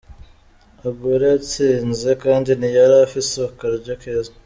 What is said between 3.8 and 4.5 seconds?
keza.